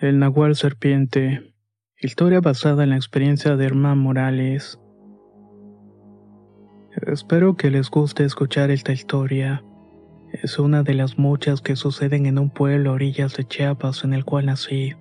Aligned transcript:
El 0.00 0.18
Nahual 0.18 0.56
Serpiente. 0.56 1.52
Historia 2.00 2.40
basada 2.40 2.84
en 2.84 2.90
la 2.90 2.96
experiencia 2.96 3.56
de 3.56 3.66
Herman 3.66 3.98
Morales. 3.98 4.80
Espero 7.06 7.54
que 7.58 7.70
les 7.70 7.90
guste 7.90 8.24
escuchar 8.24 8.70
esta 8.70 8.92
historia. 8.92 9.62
Es 10.32 10.58
una 10.58 10.82
de 10.82 10.94
las 10.94 11.18
muchas 11.18 11.60
que 11.60 11.76
suceden 11.76 12.24
en 12.24 12.38
un 12.38 12.48
pueblo 12.48 12.88
a 12.88 12.92
orillas 12.94 13.36
de 13.36 13.44
Chiapas 13.46 14.02
en 14.02 14.14
el 14.14 14.24
cual 14.24 14.46
nací. 14.46 14.94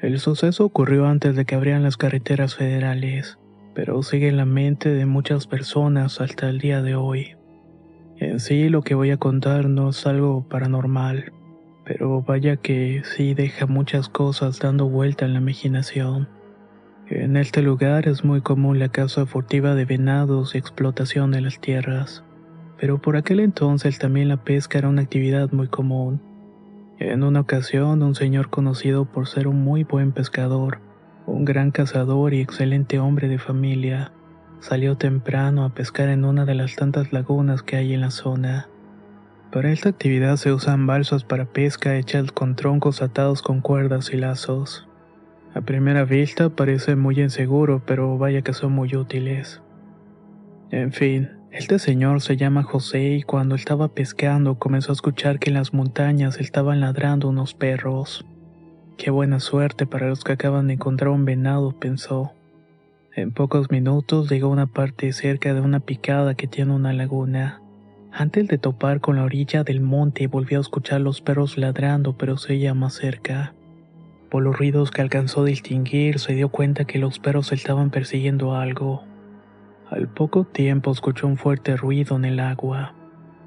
El 0.00 0.20
suceso 0.20 0.64
ocurrió 0.64 1.06
antes 1.06 1.34
de 1.34 1.44
que 1.44 1.56
abrieran 1.56 1.82
las 1.82 1.96
carreteras 1.96 2.54
federales, 2.54 3.40
pero 3.74 4.00
sigue 4.04 4.28
en 4.28 4.36
la 4.36 4.46
mente 4.46 4.90
de 4.90 5.06
muchas 5.06 5.48
personas 5.48 6.20
hasta 6.20 6.48
el 6.48 6.60
día 6.60 6.82
de 6.82 6.94
hoy. 6.94 7.34
En 8.18 8.38
sí 8.38 8.68
lo 8.68 8.82
que 8.82 8.94
voy 8.94 9.10
a 9.10 9.16
contar 9.16 9.68
no 9.68 9.88
es 9.88 10.06
algo 10.06 10.48
paranormal 10.48 11.32
pero 11.84 12.22
vaya 12.22 12.56
que 12.56 13.02
sí 13.04 13.34
deja 13.34 13.66
muchas 13.66 14.08
cosas 14.08 14.58
dando 14.58 14.88
vuelta 14.88 15.24
en 15.26 15.34
la 15.34 15.40
imaginación. 15.40 16.28
En 17.08 17.36
este 17.36 17.60
lugar 17.60 18.08
es 18.08 18.24
muy 18.24 18.40
común 18.40 18.78
la 18.78 18.88
caza 18.88 19.26
furtiva 19.26 19.74
de 19.74 19.84
venados 19.84 20.54
y 20.54 20.58
explotación 20.58 21.30
de 21.32 21.42
las 21.42 21.60
tierras, 21.60 22.24
pero 22.78 23.00
por 23.00 23.16
aquel 23.16 23.40
entonces 23.40 23.98
también 23.98 24.28
la 24.28 24.42
pesca 24.42 24.78
era 24.78 24.88
una 24.88 25.02
actividad 25.02 25.52
muy 25.52 25.68
común. 25.68 26.22
En 26.98 27.22
una 27.22 27.40
ocasión, 27.40 28.02
un 28.02 28.14
señor 28.14 28.48
conocido 28.48 29.04
por 29.04 29.26
ser 29.26 29.48
un 29.48 29.62
muy 29.62 29.84
buen 29.84 30.12
pescador, 30.12 30.80
un 31.26 31.44
gran 31.44 31.70
cazador 31.70 32.32
y 32.32 32.40
excelente 32.40 32.98
hombre 32.98 33.28
de 33.28 33.38
familia, 33.38 34.12
salió 34.60 34.96
temprano 34.96 35.64
a 35.64 35.74
pescar 35.74 36.08
en 36.08 36.24
una 36.24 36.46
de 36.46 36.54
las 36.54 36.74
tantas 36.76 37.12
lagunas 37.12 37.62
que 37.62 37.76
hay 37.76 37.92
en 37.92 38.00
la 38.00 38.10
zona. 38.10 38.68
Para 39.54 39.70
esta 39.70 39.90
actividad 39.90 40.34
se 40.34 40.52
usan 40.52 40.88
balsas 40.88 41.22
para 41.22 41.44
pesca 41.44 41.96
hechas 41.96 42.32
con 42.32 42.56
troncos 42.56 43.02
atados 43.02 43.40
con 43.40 43.60
cuerdas 43.60 44.12
y 44.12 44.16
lazos. 44.16 44.88
A 45.54 45.60
primera 45.60 46.04
vista 46.04 46.50
parece 46.50 46.96
muy 46.96 47.20
inseguro, 47.20 47.80
pero 47.86 48.18
vaya 48.18 48.42
que 48.42 48.52
son 48.52 48.72
muy 48.72 48.96
útiles. 48.96 49.62
En 50.72 50.90
fin, 50.90 51.30
este 51.52 51.78
señor 51.78 52.20
se 52.20 52.36
llama 52.36 52.64
José 52.64 53.12
y 53.12 53.22
cuando 53.22 53.54
estaba 53.54 53.86
pescando 53.94 54.58
comenzó 54.58 54.90
a 54.90 54.94
escuchar 54.94 55.38
que 55.38 55.50
en 55.50 55.54
las 55.54 55.72
montañas 55.72 56.40
estaban 56.40 56.80
ladrando 56.80 57.28
unos 57.28 57.54
perros. 57.54 58.26
Qué 58.96 59.12
buena 59.12 59.38
suerte 59.38 59.86
para 59.86 60.08
los 60.08 60.24
que 60.24 60.32
acaban 60.32 60.66
de 60.66 60.74
encontrar 60.74 61.10
un 61.10 61.24
venado, 61.24 61.78
pensó. 61.78 62.32
En 63.14 63.30
pocos 63.30 63.70
minutos 63.70 64.28
llegó 64.28 64.48
a 64.48 64.50
una 64.52 64.66
parte 64.66 65.12
cerca 65.12 65.54
de 65.54 65.60
una 65.60 65.78
picada 65.78 66.34
que 66.34 66.48
tiene 66.48 66.72
una 66.72 66.92
laguna. 66.92 67.60
Antes 68.16 68.46
de 68.46 68.58
topar 68.58 69.00
con 69.00 69.16
la 69.16 69.24
orilla 69.24 69.64
del 69.64 69.80
monte 69.80 70.28
volvió 70.28 70.58
a 70.58 70.60
escuchar 70.60 71.00
los 71.00 71.20
perros 71.20 71.58
ladrando 71.58 72.16
pero 72.16 72.36
se 72.36 72.52
oía 72.52 72.72
más 72.72 72.94
cerca. 72.94 73.54
Por 74.30 74.44
los 74.44 74.56
ruidos 74.56 74.92
que 74.92 75.02
alcanzó 75.02 75.42
a 75.42 75.46
distinguir 75.46 76.20
se 76.20 76.32
dio 76.34 76.48
cuenta 76.48 76.84
que 76.84 77.00
los 77.00 77.18
perros 77.18 77.50
estaban 77.50 77.90
persiguiendo 77.90 78.54
algo. 78.54 79.02
Al 79.90 80.06
poco 80.06 80.44
tiempo 80.44 80.92
escuchó 80.92 81.26
un 81.26 81.36
fuerte 81.36 81.76
ruido 81.76 82.14
en 82.14 82.24
el 82.24 82.38
agua. 82.38 82.94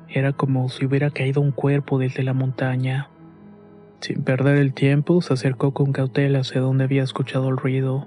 Era 0.10 0.34
como 0.34 0.68
si 0.68 0.86
hubiera 0.86 1.12
caído 1.12 1.40
un 1.40 1.52
cuerpo 1.52 1.98
desde 1.98 2.24
la 2.24 2.34
montaña. 2.34 3.10
Sin 4.02 4.22
perder 4.24 4.58
el 4.58 4.74
tiempo, 4.74 5.22
se 5.22 5.34
acercó 5.34 5.74
con 5.74 5.94
cautela 5.94 6.40
hacia 6.40 6.60
donde 6.60 6.84
había 6.84 7.04
escuchado 7.04 7.48
el 7.48 7.56
ruido. 7.56 8.06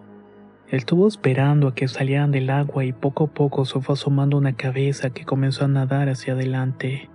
Estuvo 0.71 1.09
esperando 1.09 1.67
a 1.67 1.75
que 1.75 1.89
salieran 1.89 2.31
del 2.31 2.49
agua 2.49 2.85
y 2.85 2.93
poco 2.93 3.25
a 3.25 3.27
poco 3.27 3.65
se 3.65 3.81
fue 3.81 3.95
asomando 3.95 4.37
una 4.37 4.53
cabeza 4.53 5.11
que 5.11 5.25
comenzó 5.25 5.65
a 5.65 5.69
nadar 5.69 6.09
hacia 6.09 6.35
adelante. 6.35 7.11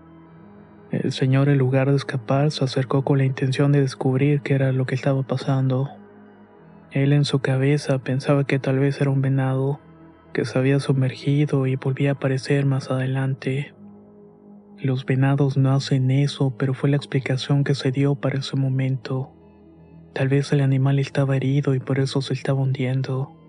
El 0.92 1.14
señor, 1.14 1.48
en 1.48 1.58
lugar 1.58 1.90
de 1.90 1.96
escapar, 1.96 2.52
se 2.52 2.66
acercó 2.66 3.06
con 3.06 3.18
la 3.18 3.24
intención 3.24 3.72
de 3.72 3.80
descubrir 3.80 4.42
qué 4.42 4.56
era 4.56 4.74
lo 4.74 4.86
que 4.86 4.96
estaba 4.96 5.24
pasando. 5.24 5.90
Él 6.92 7.14
en 7.14 7.24
su 7.24 7.40
cabeza 7.40 8.00
pensaba 8.00 8.44
que 8.44 8.60
tal 8.60 8.80
vez 8.80 9.00
era 9.00 9.10
un 9.10 9.22
venado, 9.22 9.80
que 10.34 10.44
se 10.44 10.60
había 10.60 10.82
sumergido 10.82 11.66
y 11.66 11.78
volvía 11.78 12.10
a 12.10 12.14
aparecer 12.16 12.66
más 12.66 12.92
adelante. 12.92 13.74
Los 14.78 15.06
venados 15.06 15.56
no 15.56 15.74
hacen 15.74 16.12
eso, 16.12 16.54
pero 16.58 16.74
fue 16.74 16.90
la 16.90 16.98
explicación 16.98 17.64
que 17.64 17.74
se 17.74 17.94
dio 17.94 18.16
para 18.16 18.40
ese 18.40 18.58
momento. 18.58 19.32
Tal 20.14 20.28
vez 20.28 20.52
el 20.52 20.60
animal 20.60 21.00
estaba 21.00 21.38
herido 21.38 21.74
y 21.74 21.80
por 21.80 22.00
eso 22.00 22.22
se 22.22 22.34
estaba 22.34 22.62
hundiendo. 22.62 23.45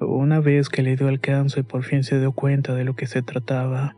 Una 0.00 0.38
vez 0.38 0.68
que 0.68 0.84
le 0.84 0.94
dio 0.94 1.08
alcance, 1.08 1.64
por 1.64 1.82
fin 1.82 2.04
se 2.04 2.20
dio 2.20 2.30
cuenta 2.30 2.72
de 2.74 2.84
lo 2.84 2.94
que 2.94 3.06
se 3.06 3.20
trataba. 3.22 3.96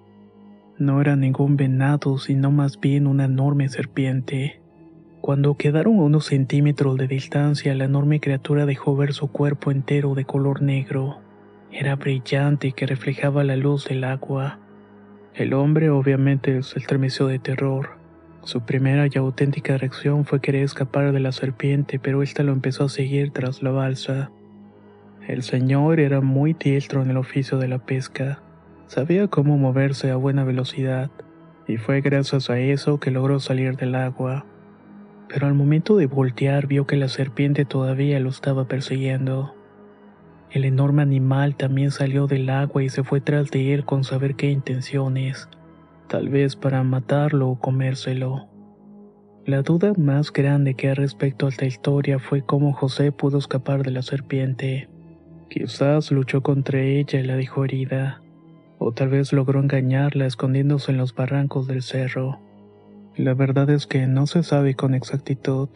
No 0.79 1.03
era 1.03 1.15
ningún 1.15 1.59
venado, 1.59 2.17
sino 2.17 2.51
más 2.51 2.81
bien 2.81 3.07
una 3.07 3.27
enorme 3.27 3.69
serpiente. 3.69 4.63
Cuando 5.21 5.59
quedaron 5.59 5.99
unos 5.99 6.25
centímetros 6.25 6.97
de 6.97 7.07
distancia, 7.07 7.75
la 7.75 7.85
enorme 7.85 8.19
criatura 8.19 8.65
dejó 8.65 8.97
ver 8.97 9.13
su 9.13 9.31
cuerpo 9.31 9.71
entero 9.71 10.15
de 10.15 10.25
color 10.25 10.63
negro. 10.63 11.19
Era 11.71 11.97
brillante 11.97 12.69
y 12.69 12.73
que 12.73 12.87
reflejaba 12.87 13.45
la 13.45 13.57
luz 13.57 13.87
del 13.87 14.05
agua. 14.05 14.59
El 15.35 15.53
hombre 15.53 15.91
obviamente 15.91 16.63
se 16.63 16.79
estremeció 16.79 17.27
de 17.27 17.39
terror. 17.39 17.91
Su 18.43 18.63
primera 18.63 19.07
y 19.07 19.19
auténtica 19.19 19.77
reacción 19.77 20.25
fue 20.25 20.41
querer 20.41 20.63
escapar 20.65 21.13
de 21.13 21.21
la 21.21 21.33
serpiente, 21.33 21.99
pero 21.99 22.23
ésta 22.23 22.43
lo 22.43 22.53
empezó 22.53 22.85
a 22.85 22.89
seguir 22.89 23.33
tras 23.33 23.63
la 23.63 23.71
balsa. 23.71 24.31
El 25.31 25.45
señor 25.45 26.01
era 26.01 26.21
muy 26.21 26.55
diestro 26.55 27.03
en 27.03 27.11
el 27.11 27.17
oficio 27.17 27.57
de 27.59 27.69
la 27.69 27.79
pesca. 27.79 28.43
Sabía 28.89 29.29
cómo 29.29 29.57
moverse 29.59 30.11
a 30.11 30.17
buena 30.17 30.43
velocidad, 30.43 31.09
y 31.69 31.77
fue 31.77 32.01
gracias 32.01 32.51
a 32.51 32.59
eso 32.59 32.99
que 32.99 33.13
logró 33.13 33.39
salir 33.39 33.77
del 33.77 33.95
agua. 33.95 34.45
Pero 35.29 35.47
al 35.47 35.55
momento 35.55 35.97
de 35.97 36.07
voltear 36.07 36.67
vio 36.67 36.85
que 36.85 36.97
la 36.97 37.07
serpiente 37.07 37.65
todavía 37.65 38.19
lo 38.19 38.29
estaba 38.29 38.67
persiguiendo. 38.67 39.55
El 40.51 40.65
enorme 40.65 41.03
animal 41.03 41.55
también 41.55 41.93
salió 41.93 42.27
del 42.27 42.51
agua 42.51 42.83
y 42.83 42.89
se 42.89 43.05
fue 43.05 43.21
tras 43.21 43.53
de 43.53 43.73
él 43.73 43.85
con 43.85 44.03
saber 44.03 44.35
qué 44.35 44.51
intenciones, 44.51 45.49
tal 46.09 46.29
vez 46.29 46.57
para 46.57 46.83
matarlo 46.83 47.51
o 47.51 47.61
comérselo. 47.61 48.49
La 49.47 49.63
duda 49.63 49.93
más 49.97 50.33
grande 50.33 50.75
que 50.75 50.89
hay 50.89 50.95
respecto 50.95 51.47
a 51.47 51.51
esta 51.51 51.67
historia 51.67 52.19
fue 52.19 52.43
cómo 52.43 52.73
José 52.73 53.13
pudo 53.13 53.39
escapar 53.39 53.85
de 53.85 53.93
la 53.93 54.03
serpiente. 54.03 54.89
Quizás 55.51 56.13
luchó 56.13 56.45
contra 56.45 56.81
ella 56.81 57.19
y 57.19 57.25
la 57.25 57.35
dejó 57.35 57.65
herida, 57.65 58.23
o 58.79 58.93
tal 58.93 59.09
vez 59.09 59.33
logró 59.33 59.59
engañarla 59.59 60.27
escondiéndose 60.27 60.93
en 60.93 60.99
los 60.99 61.13
barrancos 61.13 61.67
del 61.67 61.83
cerro. 61.83 62.39
La 63.17 63.35
verdad 63.35 63.69
es 63.69 63.89
que 63.89 64.07
no 64.07 64.29
se 64.29 64.45
sabe 64.45 64.77
con 64.77 64.95
exactitud. 64.95 65.69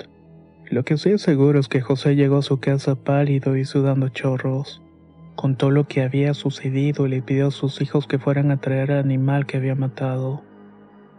Lo 0.71 0.85
que 0.85 0.97
sí 0.97 1.11
es 1.11 1.23
seguro 1.23 1.59
es 1.59 1.67
que 1.67 1.81
José 1.81 2.15
llegó 2.15 2.39
a 2.39 2.43
su 2.43 2.61
casa 2.61 2.95
pálido 2.95 3.57
y 3.57 3.65
sudando 3.65 4.11
chorros. 4.11 4.81
Contó 5.35 5.73
lo 5.73 5.89
que 5.89 6.03
había 6.03 6.35
sucedido 6.35 7.09
y 7.09 7.11
le 7.11 7.23
pidió 7.23 7.49
a 7.49 7.51
sus 7.51 7.83
hijos 7.83 8.07
que 8.07 8.21
fueran 8.21 8.53
a 8.53 8.61
traer 8.61 8.93
al 8.93 9.01
animal 9.01 9.45
que 9.45 9.57
había 9.57 9.75
matado. 9.75 10.45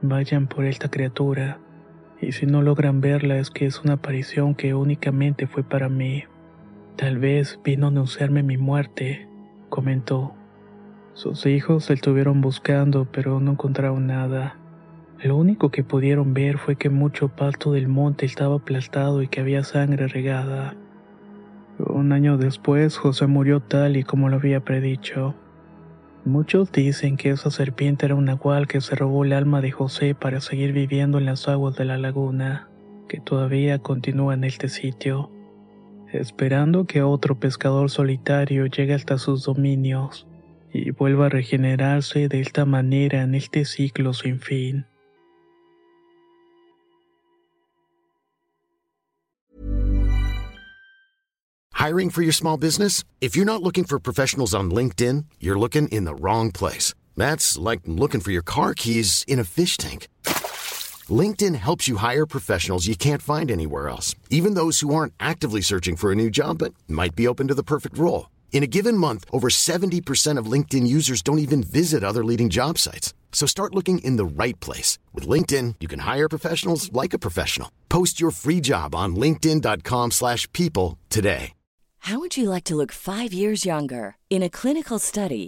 Vayan 0.01 0.48
por 0.48 0.63
esta 0.63 0.90
criatura, 0.90 1.60
y 2.22 2.31
si 2.31 2.46
no 2.46 2.62
logran 2.62 3.01
verla 3.01 3.38
es 3.38 3.50
que 3.50 3.66
es 3.66 3.81
una 3.81 3.96
aparición 3.96 4.56
que 4.56 4.74
únicamente 4.74 5.46
fue 5.46 5.63
para 5.63 5.90
mí. 5.90 6.24
Tal 6.98 7.18
vez 7.18 7.60
vino 7.62 7.88
a 7.88 7.90
anunciarme 7.90 8.42
mi 8.42 8.58
muerte, 8.58 9.28
comentó. 9.70 10.34
Sus 11.14 11.46
hijos 11.46 11.86
se 11.86 11.94
estuvieron 11.94 12.40
buscando, 12.40 13.06
pero 13.12 13.42
no 13.42 13.52
encontraron 13.52 14.08
nada. 14.08 14.58
Lo 15.22 15.36
único 15.36 15.72
que 15.72 15.84
pudieron 15.84 16.34
ver 16.34 16.58
fue 16.58 16.78
que 16.78 16.90
mucho 16.90 17.28
pasto 17.28 17.74
del 17.74 17.90
monte 17.90 18.26
estaba 18.26 18.56
aplastado 18.56 19.22
y 19.22 19.28
que 19.28 19.42
había 19.42 19.66
sangre 19.66 20.08
regada. 20.08 20.76
Un 21.80 22.14
año 22.14 22.38
después, 22.38 22.98
José 22.98 23.28
murió 23.28 23.60
tal 23.60 23.98
y 23.98 24.04
como 24.04 24.30
lo 24.30 24.38
había 24.38 24.62
predicho. 24.62 25.36
Muchos 26.24 26.72
dicen 26.72 27.18
que 27.18 27.32
esa 27.32 27.52
serpiente 27.52 28.06
era 28.06 28.16
un 28.16 28.26
nahual 28.26 28.68
que 28.68 28.80
se 28.80 28.96
robó 28.96 29.26
el 29.26 29.34
alma 29.34 29.60
de 29.60 29.72
José 29.72 30.16
para 30.16 30.40
seguir 30.40 30.72
viviendo 30.72 31.18
en 31.18 31.26
las 31.26 31.50
aguas 31.50 31.76
de 31.76 31.84
la 31.84 31.98
laguna, 31.98 32.70
que 33.10 33.20
todavía 33.20 33.80
continúa 33.80 34.34
en 34.34 34.46
este 34.46 34.70
sitio, 34.70 35.30
esperando 36.20 36.86
que 36.86 37.02
otro 37.02 37.40
pescador 37.40 37.90
solitario 37.90 38.66
llegue 38.66 38.94
hasta 38.94 39.18
sus 39.18 39.44
dominios 39.44 40.28
y 40.74 40.92
vuelva 40.92 41.28
a 41.28 41.30
regenerarse 41.30 42.28
de 42.28 42.42
esta 42.42 42.66
manera 42.66 43.22
en 43.22 43.36
este 43.36 43.66
ciclo 43.66 44.14
sin 44.14 44.40
fin. 44.40 44.86
Hiring 51.86 52.10
for 52.10 52.24
your 52.24 52.34
small 52.34 52.58
business? 52.58 53.04
If 53.22 53.36
you're 53.36 53.46
not 53.46 53.62
looking 53.62 53.84
for 53.84 54.00
professionals 54.00 54.56
on 54.56 54.72
LinkedIn, 54.72 55.26
you're 55.40 55.60
looking 55.60 55.88
in 55.90 56.06
the 56.06 56.16
wrong 56.16 56.52
place. 56.52 56.96
That's 57.16 57.60
like 57.60 57.82
looking 57.86 58.22
for 58.22 58.32
your 58.32 58.42
car 58.42 58.74
keys 58.74 59.24
in 59.28 59.40
a 59.40 59.44
fish 59.44 59.78
tank. 59.78 60.08
LinkedIn 61.12 61.56
helps 61.56 61.88
you 61.88 61.98
hire 61.98 62.25
professionals 62.25 62.88
you 62.88 62.96
can't 62.96 63.22
find 63.22 63.52
anywhere 63.52 63.90
else, 63.90 64.16
even 64.30 64.56
those 64.56 64.80
who 64.80 64.96
aren't 64.96 65.13
actively 65.19 65.62
searching 65.62 65.96
for 65.96 66.12
a 66.12 66.16
new 66.16 66.30
job 66.30 66.57
but 66.57 66.74
might 66.88 67.16
be 67.16 67.28
open 67.28 67.48
to 67.50 67.54
the 67.54 67.69
perfect 67.74 67.98
role. 67.98 68.31
In 68.52 68.63
a 68.63 68.68
given 68.68 68.98
month, 68.98 69.25
over 69.31 69.50
70% 69.50 70.40
of 70.40 70.52
LinkedIn 70.52 70.88
users 70.88 71.22
don't 71.22 71.40
even 71.40 71.62
visit 71.62 72.04
other 72.04 72.24
leading 72.24 72.50
job 72.50 72.80
sites. 72.80 73.13
So 73.34 73.46
start 73.46 73.75
looking 73.75 74.00
in 74.00 74.16
the 74.16 74.25
right 74.25 74.57
place. 74.62 74.98
With 75.13 75.28
LinkedIn, 75.28 75.75
you 75.81 75.88
can 75.88 76.00
hire 76.00 76.30
professionals 76.30 76.92
like 76.94 77.13
a 77.13 77.19
professional. 77.19 77.69
Post 77.90 78.19
your 78.19 78.31
free 78.31 78.62
job 78.62 78.96
on 78.96 79.16
linkedin.com 79.16 80.12
slash 80.12 80.51
people 80.54 80.98
today. 81.10 81.51
How 82.06 82.19
would 82.19 82.38
you 82.38 82.51
like 82.51 82.66
to 82.66 82.75
look 82.75 82.92
five 82.92 83.34
years 83.34 83.66
younger? 83.66 84.18
In 84.30 84.44
a 84.44 84.50
clinical 84.50 85.00
study, 85.00 85.48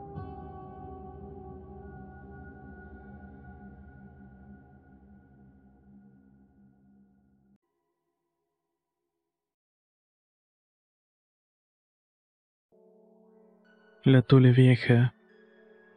La 14.03 14.23
Tule 14.23 14.51
Vieja. 14.51 15.13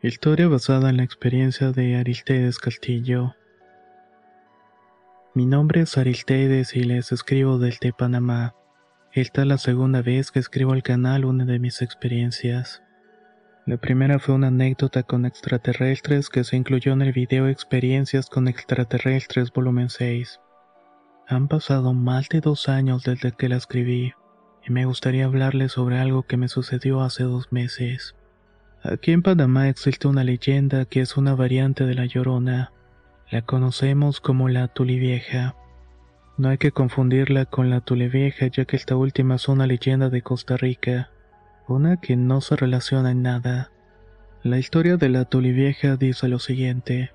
Historia 0.02 0.46
basada 0.46 0.90
en 0.90 0.98
la 0.98 1.04
experiencia 1.04 1.72
de 1.72 1.96
Aristides 1.96 2.58
Castillo. 2.58 3.34
Mi 5.32 5.46
nombre 5.46 5.80
es 5.80 5.96
Aristides 5.96 6.76
y 6.76 6.84
les 6.84 7.12
escribo 7.12 7.56
desde 7.56 7.94
Panamá. 7.94 8.54
Esta 9.12 9.40
es 9.40 9.48
la 9.48 9.56
segunda 9.56 10.02
vez 10.02 10.30
que 10.30 10.38
escribo 10.38 10.74
al 10.74 10.82
canal 10.82 11.24
una 11.24 11.46
de 11.46 11.58
mis 11.58 11.80
experiencias. 11.80 12.82
La 13.64 13.78
primera 13.78 14.18
fue 14.18 14.34
una 14.34 14.48
anécdota 14.48 15.02
con 15.04 15.24
extraterrestres 15.24 16.28
que 16.28 16.44
se 16.44 16.56
incluyó 16.56 16.92
en 16.92 17.00
el 17.00 17.12
video 17.12 17.48
Experiencias 17.48 18.28
con 18.28 18.48
extraterrestres 18.48 19.50
volumen 19.50 19.88
6. 19.88 20.40
Han 21.26 21.48
pasado 21.48 21.94
más 21.94 22.28
de 22.28 22.42
dos 22.42 22.68
años 22.68 23.02
desde 23.04 23.32
que 23.32 23.48
la 23.48 23.56
escribí, 23.56 24.12
y 24.66 24.72
me 24.72 24.84
gustaría 24.86 25.26
hablarles 25.26 25.72
sobre 25.72 25.98
algo 25.98 26.22
que 26.22 26.36
me 26.36 26.48
sucedió 26.48 27.02
hace 27.02 27.24
dos 27.24 27.52
meses. 27.52 28.14
Aquí 28.82 29.12
en 29.12 29.22
Panamá 29.22 29.68
existe 29.68 30.08
una 30.08 30.24
leyenda 30.24 30.84
que 30.84 31.00
es 31.00 31.16
una 31.16 31.34
variante 31.34 31.84
de 31.84 31.94
la 31.94 32.06
Llorona. 32.06 32.72
La 33.30 33.42
conocemos 33.42 34.20
como 34.20 34.48
la 34.48 34.68
Tulivieja. 34.68 35.54
No 36.36 36.48
hay 36.48 36.58
que 36.58 36.72
confundirla 36.72 37.46
con 37.46 37.70
la 37.70 37.80
Tulevieja 37.80 38.46
ya 38.48 38.64
que 38.64 38.76
esta 38.76 38.96
última 38.96 39.36
es 39.36 39.48
una 39.48 39.66
leyenda 39.66 40.10
de 40.10 40.22
Costa 40.22 40.56
Rica, 40.56 41.10
una 41.68 41.98
que 41.98 42.16
no 42.16 42.40
se 42.40 42.56
relaciona 42.56 43.10
en 43.10 43.22
nada. 43.22 43.70
La 44.42 44.58
historia 44.58 44.96
de 44.96 45.08
la 45.08 45.24
Tulevieja 45.24 45.96
dice 45.96 46.28
lo 46.28 46.38
siguiente, 46.38 47.12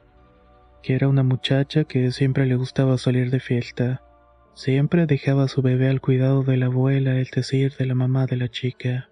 que 0.81 0.95
era 0.95 1.07
una 1.07 1.23
muchacha 1.23 1.83
que 1.83 2.11
siempre 2.11 2.45
le 2.45 2.55
gustaba 2.55 2.97
salir 2.97 3.29
de 3.29 3.39
fiesta. 3.39 4.01
Siempre 4.53 5.05
dejaba 5.05 5.43
a 5.43 5.47
su 5.47 5.61
bebé 5.61 5.89
al 5.89 6.01
cuidado 6.01 6.43
de 6.43 6.57
la 6.57 6.67
abuela, 6.67 7.19
es 7.19 7.31
decir, 7.31 7.73
de 7.77 7.85
la 7.85 7.95
mamá 7.95 8.25
de 8.25 8.35
la 8.35 8.49
chica. 8.49 9.09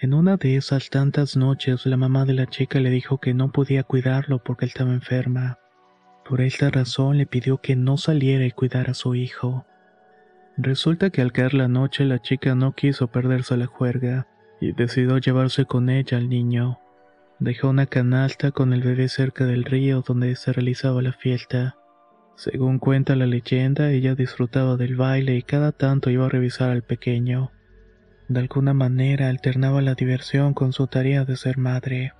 En 0.00 0.14
una 0.14 0.36
de 0.36 0.56
esas 0.56 0.90
tantas 0.90 1.36
noches 1.36 1.86
la 1.86 1.96
mamá 1.96 2.24
de 2.24 2.32
la 2.32 2.46
chica 2.46 2.80
le 2.80 2.90
dijo 2.90 3.18
que 3.18 3.34
no 3.34 3.52
podía 3.52 3.84
cuidarlo 3.84 4.42
porque 4.42 4.66
estaba 4.66 4.92
enferma. 4.92 5.58
Por 6.28 6.40
esta 6.40 6.70
razón 6.70 7.18
le 7.18 7.26
pidió 7.26 7.58
que 7.58 7.76
no 7.76 7.96
saliera 7.96 8.44
y 8.44 8.50
cuidara 8.50 8.90
a 8.90 8.94
su 8.94 9.14
hijo. 9.14 9.64
Resulta 10.56 11.10
que 11.10 11.22
al 11.22 11.32
caer 11.32 11.54
la 11.54 11.68
noche 11.68 12.04
la 12.04 12.20
chica 12.20 12.54
no 12.54 12.74
quiso 12.74 13.08
perderse 13.08 13.56
la 13.56 13.66
juerga 13.66 14.26
y 14.60 14.72
decidió 14.72 15.18
llevarse 15.18 15.64
con 15.64 15.88
ella 15.88 16.18
al 16.18 16.28
niño. 16.28 16.78
Dejó 17.38 17.70
una 17.70 17.86
canasta 17.86 18.50
con 18.50 18.72
el 18.72 18.82
bebé 18.82 19.08
cerca 19.08 19.44
del 19.44 19.64
río 19.64 20.02
donde 20.06 20.36
se 20.36 20.52
realizaba 20.52 21.02
la 21.02 21.12
fiesta. 21.12 21.76
Según 22.36 22.78
cuenta 22.78 23.14
la 23.14 23.26
leyenda, 23.26 23.90
ella 23.90 24.14
disfrutaba 24.14 24.76
del 24.76 24.96
baile 24.96 25.36
y 25.36 25.42
cada 25.42 25.72
tanto 25.72 26.10
iba 26.10 26.26
a 26.26 26.28
revisar 26.28 26.70
al 26.70 26.82
pequeño. 26.82 27.52
De 28.28 28.40
alguna 28.40 28.72
manera 28.72 29.28
alternaba 29.28 29.82
la 29.82 29.94
diversión 29.94 30.54
con 30.54 30.72
su 30.72 30.86
tarea 30.86 31.24
de 31.24 31.36
ser 31.36 31.58
madre. 31.58 32.14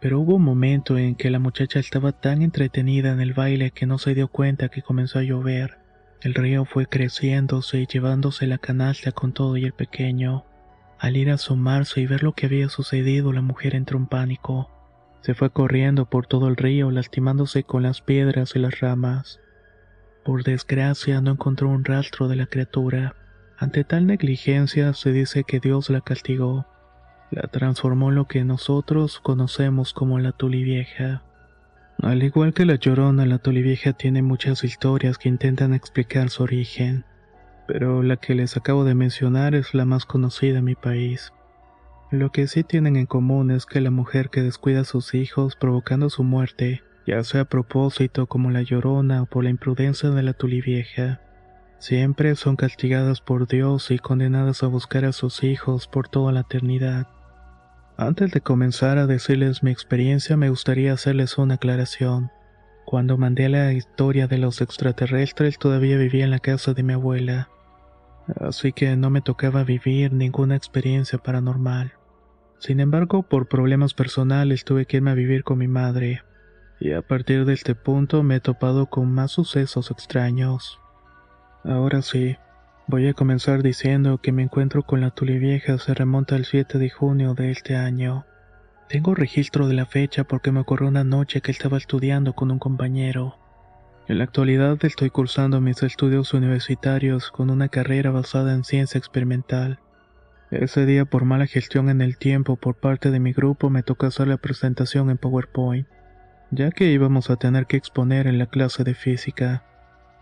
Pero 0.00 0.20
hubo 0.20 0.34
un 0.34 0.42
momento 0.42 0.98
en 0.98 1.14
que 1.14 1.30
la 1.30 1.38
muchacha 1.38 1.78
estaba 1.78 2.12
tan 2.12 2.42
entretenida 2.42 3.12
en 3.12 3.20
el 3.20 3.32
baile 3.32 3.70
que 3.70 3.86
no 3.86 3.98
se 3.98 4.14
dio 4.14 4.28
cuenta 4.28 4.68
que 4.68 4.82
comenzó 4.82 5.20
a 5.20 5.22
llover. 5.22 5.78
El 6.20 6.34
río 6.34 6.64
fue 6.64 6.86
creciéndose 6.86 7.80
y 7.80 7.86
llevándose 7.86 8.46
la 8.46 8.58
canasta 8.58 9.12
con 9.12 9.32
todo 9.32 9.56
y 9.56 9.64
el 9.64 9.72
pequeño. 9.72 10.44
Al 10.98 11.16
ir 11.16 11.30
a 11.30 11.34
asomarse 11.34 12.00
y 12.00 12.06
ver 12.06 12.22
lo 12.22 12.32
que 12.32 12.46
había 12.46 12.68
sucedido, 12.68 13.32
la 13.32 13.42
mujer 13.42 13.74
entró 13.74 13.98
en 13.98 14.06
pánico. 14.06 14.70
Se 15.20 15.34
fue 15.34 15.50
corriendo 15.50 16.06
por 16.06 16.26
todo 16.26 16.48
el 16.48 16.56
río, 16.56 16.90
lastimándose 16.90 17.64
con 17.64 17.82
las 17.82 18.02
piedras 18.02 18.56
y 18.56 18.58
las 18.58 18.80
ramas. 18.80 19.40
Por 20.24 20.44
desgracia, 20.44 21.20
no 21.20 21.32
encontró 21.32 21.68
un 21.68 21.84
rastro 21.84 22.28
de 22.28 22.36
la 22.36 22.46
criatura. 22.46 23.14
Ante 23.58 23.84
tal 23.84 24.06
negligencia, 24.06 24.92
se 24.94 25.12
dice 25.12 25.44
que 25.44 25.60
Dios 25.60 25.90
la 25.90 26.00
castigó. 26.00 26.66
La 27.30 27.42
transformó 27.42 28.10
en 28.10 28.16
lo 28.16 28.26
que 28.26 28.44
nosotros 28.44 29.20
conocemos 29.20 29.92
como 29.92 30.18
la 30.18 30.32
tulivieja. 30.32 31.22
Al 32.02 32.22
igual 32.22 32.54
que 32.54 32.64
la 32.64 32.76
llorona, 32.76 33.26
la 33.26 33.38
tulivieja 33.38 33.92
tiene 33.92 34.22
muchas 34.22 34.64
historias 34.64 35.18
que 35.18 35.28
intentan 35.28 35.74
explicar 35.74 36.30
su 36.30 36.42
origen 36.42 37.04
pero 37.66 38.02
la 38.02 38.16
que 38.16 38.34
les 38.34 38.56
acabo 38.56 38.84
de 38.84 38.94
mencionar 38.94 39.54
es 39.54 39.74
la 39.74 39.84
más 39.84 40.04
conocida 40.04 40.58
en 40.58 40.64
mi 40.64 40.74
país. 40.74 41.32
Lo 42.10 42.30
que 42.30 42.46
sí 42.46 42.62
tienen 42.62 42.96
en 42.96 43.06
común 43.06 43.50
es 43.50 43.66
que 43.66 43.80
la 43.80 43.90
mujer 43.90 44.30
que 44.30 44.42
descuida 44.42 44.80
a 44.80 44.84
sus 44.84 45.14
hijos 45.14 45.56
provocando 45.56 46.10
su 46.10 46.22
muerte, 46.22 46.82
ya 47.06 47.22
sea 47.24 47.42
a 47.42 47.44
propósito 47.44 48.26
como 48.26 48.50
la 48.50 48.62
llorona 48.62 49.22
o 49.22 49.26
por 49.26 49.44
la 49.44 49.50
imprudencia 49.50 50.10
de 50.10 50.22
la 50.22 50.32
tulivieja, 50.32 51.20
siempre 51.78 52.34
son 52.34 52.56
castigadas 52.56 53.20
por 53.20 53.46
Dios 53.46 53.90
y 53.90 53.98
condenadas 53.98 54.62
a 54.62 54.68
buscar 54.68 55.04
a 55.04 55.12
sus 55.12 55.44
hijos 55.44 55.86
por 55.86 56.08
toda 56.08 56.32
la 56.32 56.40
eternidad. 56.40 57.06
Antes 57.96 58.32
de 58.32 58.40
comenzar 58.40 58.98
a 58.98 59.06
decirles 59.06 59.62
mi 59.62 59.70
experiencia 59.70 60.36
me 60.36 60.50
gustaría 60.50 60.92
hacerles 60.92 61.38
una 61.38 61.54
aclaración. 61.54 62.30
Cuando 62.84 63.16
mandé 63.16 63.48
la 63.48 63.72
historia 63.72 64.26
de 64.26 64.38
los 64.38 64.60
extraterrestres 64.60 65.58
todavía 65.58 65.96
vivía 65.96 66.24
en 66.24 66.30
la 66.30 66.40
casa 66.40 66.74
de 66.74 66.82
mi 66.82 66.92
abuela 66.92 67.48
así 68.40 68.72
que 68.72 68.96
no 68.96 69.10
me 69.10 69.20
tocaba 69.20 69.64
vivir 69.64 70.12
ninguna 70.12 70.56
experiencia 70.56 71.18
paranormal. 71.18 71.92
Sin 72.58 72.80
embargo, 72.80 73.22
por 73.22 73.48
problemas 73.48 73.94
personales 73.94 74.64
tuve 74.64 74.86
que 74.86 74.98
irme 74.98 75.10
a 75.10 75.14
vivir 75.14 75.44
con 75.44 75.58
mi 75.58 75.68
madre, 75.68 76.22
y 76.80 76.92
a 76.92 77.02
partir 77.02 77.44
de 77.44 77.54
este 77.54 77.74
punto 77.74 78.22
me 78.22 78.36
he 78.36 78.40
topado 78.40 78.86
con 78.86 79.10
más 79.10 79.32
sucesos 79.32 79.90
extraños. 79.90 80.80
Ahora 81.64 82.02
sí, 82.02 82.36
voy 82.86 83.08
a 83.08 83.14
comenzar 83.14 83.62
diciendo 83.62 84.18
que 84.18 84.32
mi 84.32 84.42
encuentro 84.42 84.82
con 84.82 85.00
la 85.00 85.10
tulivieja 85.10 85.78
se 85.78 85.94
remonta 85.94 86.36
al 86.36 86.44
7 86.44 86.78
de 86.78 86.90
junio 86.90 87.34
de 87.34 87.50
este 87.50 87.76
año. 87.76 88.26
Tengo 88.88 89.14
registro 89.14 89.66
de 89.66 89.74
la 89.74 89.86
fecha 89.86 90.24
porque 90.24 90.52
me 90.52 90.60
ocurrió 90.60 90.88
una 90.88 91.04
noche 91.04 91.40
que 91.40 91.50
estaba 91.50 91.78
estudiando 91.78 92.34
con 92.34 92.50
un 92.50 92.58
compañero. 92.58 93.38
En 94.06 94.18
la 94.18 94.24
actualidad 94.24 94.76
estoy 94.84 95.08
cursando 95.08 95.62
mis 95.62 95.82
estudios 95.82 96.34
universitarios 96.34 97.30
con 97.30 97.48
una 97.48 97.68
carrera 97.68 98.10
basada 98.10 98.52
en 98.52 98.64
ciencia 98.64 98.98
experimental. 98.98 99.78
Ese 100.50 100.84
día 100.84 101.06
por 101.06 101.24
mala 101.24 101.46
gestión 101.46 101.88
en 101.88 102.02
el 102.02 102.18
tiempo 102.18 102.56
por 102.56 102.74
parte 102.74 103.10
de 103.10 103.18
mi 103.18 103.32
grupo 103.32 103.70
me 103.70 103.82
tocó 103.82 104.04
hacer 104.06 104.28
la 104.28 104.36
presentación 104.36 105.08
en 105.08 105.16
PowerPoint, 105.16 105.88
ya 106.54 106.70
que 106.70 106.86
íbamos 106.86 107.30
a 107.30 107.36
tener 107.36 107.66
que 107.66 107.76
exponer 107.76 108.26
en 108.26 108.38
la 108.38 108.46
clase 108.46 108.84
de 108.84 108.94
física. 108.94 109.64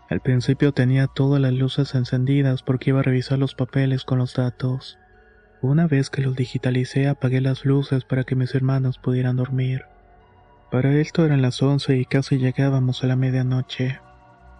Al 0.09 0.19
principio 0.19 0.73
tenía 0.73 1.07
todas 1.07 1.41
las 1.41 1.53
luces 1.53 1.95
encendidas 1.95 2.61
porque 2.61 2.91
iba 2.91 2.99
a 2.99 3.03
revisar 3.03 3.39
los 3.39 3.55
papeles 3.55 4.03
con 4.03 4.19
los 4.19 4.35
datos. 4.35 4.99
Una 5.61 5.87
vez 5.87 6.09
que 6.09 6.21
los 6.21 6.35
digitalicé 6.35 7.07
apagué 7.07 7.39
las 7.39 7.65
luces 7.65 8.03
para 8.03 8.23
que 8.23 8.35
mis 8.35 8.53
hermanos 8.53 8.97
pudieran 8.97 9.37
dormir. 9.37 9.85
Para 10.71 10.93
esto 10.95 11.25
eran 11.25 11.41
las 11.41 11.61
once 11.61 11.97
y 11.97 12.05
casi 12.05 12.37
llegábamos 12.37 13.03
a 13.03 13.07
la 13.07 13.15
medianoche. 13.15 13.99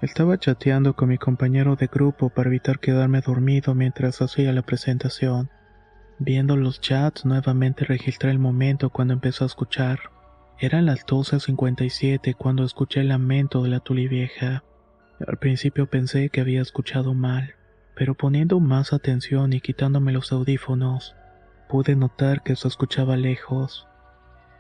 Estaba 0.02 0.38
chateando 0.38 0.96
con 0.96 1.10
mi 1.10 1.18
compañero 1.18 1.76
de 1.76 1.88
grupo 1.88 2.30
para 2.30 2.50
evitar 2.50 2.80
quedarme 2.80 3.22
dormido 3.22 3.74
mientras 3.74 4.22
hacía 4.22 4.54
la 4.54 4.62
presentación. 4.62 5.50
Viendo 6.20 6.56
los 6.56 6.80
chats, 6.82 7.26
nuevamente 7.26 7.86
registré 7.86 8.32
el 8.32 8.40
momento 8.40 8.90
cuando 8.92 9.14
empezó 9.14 9.44
a 9.44 9.48
escuchar. 9.48 10.13
Eran 10.64 10.86
las 10.86 11.06
12.57 11.06 12.38
cuando 12.38 12.64
escuché 12.64 13.02
el 13.02 13.10
lamento 13.10 13.64
de 13.64 13.68
la 13.68 13.82
tulivieja. 13.82 14.64
Al 15.28 15.36
principio 15.36 15.88
pensé 15.90 16.30
que 16.30 16.40
había 16.40 16.62
escuchado 16.62 17.14
mal, 17.14 17.56
pero 17.98 18.16
poniendo 18.16 18.62
más 18.62 18.94
atención 18.94 19.52
y 19.52 19.60
quitándome 19.60 20.14
los 20.14 20.32
audífonos, 20.32 21.18
pude 21.68 21.98
notar 21.98 22.44
que 22.44 22.56
se 22.56 22.70
escuchaba 22.70 23.18
lejos. 23.18 23.90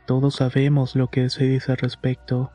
Todos 0.05 0.35
sabemos 0.35 0.97
lo 0.97 1.07
que 1.07 1.29
se 1.29 1.45
dice 1.45 1.71
al 1.71 1.77
respecto, 1.77 2.51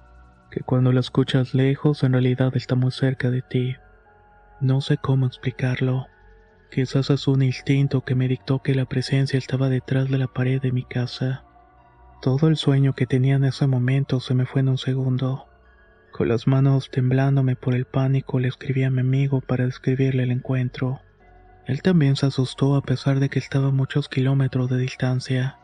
que 0.50 0.61
cuando 0.61 0.93
la 0.93 1.00
escuchas 1.00 1.55
lejos 1.55 2.02
en 2.02 2.12
realidad 2.12 2.55
está 2.55 2.75
muy 2.75 2.90
cerca 2.90 3.31
de 3.31 3.40
ti. 3.40 3.76
No 4.61 4.83
sé 4.83 4.99
cómo 4.99 5.25
explicarlo. 5.25 6.07
Quizás 6.71 7.09
es 7.09 7.26
un 7.26 7.40
instinto 7.40 8.05
que 8.05 8.14
me 8.14 8.28
dictó 8.28 8.61
que 8.61 8.75
la 8.75 8.85
presencia 8.85 9.38
estaba 9.38 9.71
detrás 9.71 10.11
de 10.11 10.19
la 10.19 10.26
pared 10.26 10.61
de 10.61 10.71
mi 10.71 10.85
casa. 10.85 11.45
Todo 12.21 12.49
el 12.49 12.57
sueño 12.57 12.95
que 12.95 13.07
tenía 13.07 13.37
en 13.37 13.45
ese 13.45 13.69
momento 13.69 14.19
se 14.19 14.35
me 14.35 14.45
fue 14.45 14.61
en 14.61 14.71
un 14.71 14.79
segundo. 14.79 15.47
Con 16.11 16.27
las 16.27 16.49
manos 16.49 16.91
temblándome 16.91 17.55
por 17.55 17.77
el 17.77 17.85
pánico 17.85 18.41
le 18.41 18.49
escribí 18.49 18.83
a 18.83 18.91
mi 18.91 19.03
amigo 19.03 19.41
para 19.41 19.67
describirle 19.67 20.25
el 20.25 20.33
encuentro. 20.33 21.01
Él 21.67 21.81
también 21.81 22.17
se 22.17 22.27
asustó 22.27 22.75
a 22.75 22.83
pesar 22.83 23.21
de 23.21 23.29
que 23.29 23.39
estaba 23.39 23.69
a 23.69 23.73
muchos 23.73 24.09
kilómetros 24.09 24.69
de 24.69 24.79
distancia. 24.79 25.59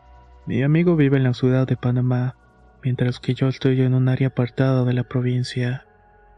Mi 0.45 0.63
amigo 0.63 0.95
vive 0.95 1.17
en 1.17 1.23
la 1.23 1.33
ciudad 1.33 1.67
de 1.67 1.75
Panamá, 1.75 2.37
mientras 2.83 3.19
que 3.19 3.33
yo 3.33 3.49
estoy 3.49 3.81
en 3.81 3.93
un 3.93 4.07
área 4.07 4.27
apartada 4.29 4.85
de 4.85 4.93
la 4.93 5.03
provincia, 5.03 5.85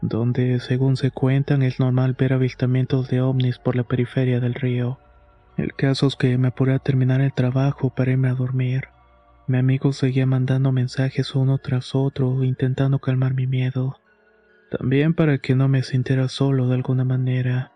donde, 0.00 0.58
según 0.58 0.96
se 0.96 1.12
cuentan, 1.12 1.62
es 1.62 1.78
normal 1.78 2.16
ver 2.18 2.32
avistamientos 2.32 3.08
de 3.08 3.20
ovnis 3.20 3.58
por 3.58 3.76
la 3.76 3.84
periferia 3.84 4.40
del 4.40 4.54
río. 4.54 4.98
El 5.56 5.74
caso 5.74 6.08
es 6.08 6.16
que 6.16 6.38
me 6.38 6.48
apuré 6.48 6.74
a 6.74 6.78
terminar 6.80 7.20
el 7.20 7.32
trabajo 7.32 7.90
para 7.90 8.10
irme 8.10 8.28
a 8.28 8.34
dormir. 8.34 8.88
Mi 9.48 9.56
amigo 9.56 9.94
seguía 9.94 10.26
mandando 10.26 10.72
mensajes 10.72 11.34
uno 11.34 11.56
tras 11.56 11.94
otro, 11.94 12.44
intentando 12.44 12.98
calmar 12.98 13.32
mi 13.32 13.46
miedo. 13.46 13.98
También 14.70 15.14
para 15.14 15.38
que 15.38 15.54
no 15.54 15.68
me 15.68 15.82
sintiera 15.82 16.28
solo 16.28 16.68
de 16.68 16.74
alguna 16.74 17.04
manera. 17.04 17.72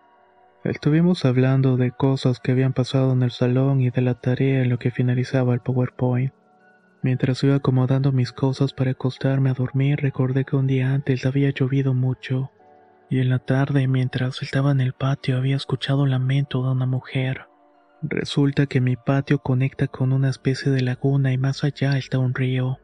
Estuvimos 0.63 1.25
hablando 1.25 1.75
de 1.75 1.89
cosas 1.89 2.39
que 2.39 2.51
habían 2.51 2.73
pasado 2.73 3.13
en 3.13 3.23
el 3.23 3.31
salón 3.31 3.81
y 3.81 3.89
de 3.89 4.03
la 4.03 4.13
tarea 4.13 4.61
en 4.61 4.69
lo 4.69 4.77
que 4.77 4.91
finalizaba 4.91 5.55
el 5.55 5.61
PowerPoint. 5.61 6.31
Mientras 7.01 7.43
iba 7.43 7.55
acomodando 7.55 8.11
mis 8.11 8.31
cosas 8.31 8.71
para 8.71 8.91
acostarme 8.91 9.49
a 9.49 9.55
dormir, 9.55 9.99
recordé 9.99 10.45
que 10.45 10.55
un 10.55 10.67
día 10.67 10.93
antes 10.93 11.25
había 11.25 11.49
llovido 11.49 11.95
mucho, 11.95 12.51
y 13.09 13.19
en 13.19 13.29
la 13.29 13.39
tarde, 13.39 13.87
mientras 13.87 14.43
estaba 14.43 14.71
en 14.71 14.79
el 14.79 14.93
patio, 14.93 15.37
había 15.37 15.55
escuchado 15.55 16.05
el 16.05 16.11
lamento 16.11 16.63
de 16.63 16.71
una 16.71 16.85
mujer. 16.85 17.47
Resulta 18.05 18.65
que 18.65 18.81
mi 18.81 18.97
patio 18.97 19.39
conecta 19.39 19.87
con 19.87 20.11
una 20.11 20.29
especie 20.29 20.69
de 20.73 20.81
laguna 20.81 21.31
y 21.31 21.37
más 21.37 21.63
allá 21.63 21.97
está 21.97 22.19
un 22.19 22.33
río. 22.33 22.79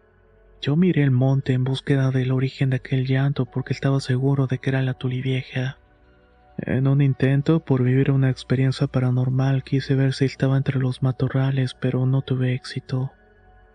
Yo 0.62 0.78
miré 0.78 1.04
el 1.04 1.12
monte 1.12 1.52
en 1.52 1.66
búsqueda 1.66 2.12
del 2.12 2.32
origen 2.32 2.70
de 2.70 2.78
aquel 2.78 3.06
llanto 3.06 3.46
porque 3.46 3.74
estaba 3.74 4.00
seguro 4.00 4.48
de 4.48 4.60
que 4.60 4.70
era 4.70 4.82
la 4.82 4.94
tulivieja. 4.94 5.78
En 6.58 6.88
un 6.88 7.02
intento 7.02 7.60
por 7.60 7.84
vivir 7.84 8.12
una 8.12 8.30
experiencia 8.30 8.88
paranormal 8.88 9.64
quise 9.66 9.94
ver 9.94 10.14
si 10.14 10.24
estaba 10.24 10.56
entre 10.56 10.80
los 10.80 11.04
matorrales, 11.04 11.74
pero 11.74 12.06
no 12.06 12.22
tuve 12.22 12.54
éxito. 12.54 13.12